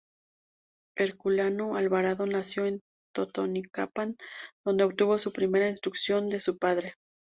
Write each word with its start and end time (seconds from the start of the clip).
Herculano 0.97 1.75
Alvarado 1.75 2.25
nació 2.25 2.65
en 2.65 2.81
Totonicapán, 3.13 4.17
donde 4.65 4.83
obtuvo 4.85 5.19
su 5.19 5.31
primera 5.31 5.69
instrucción 5.69 6.31
de 6.31 6.39
su 6.39 6.57
padre. 6.57 6.95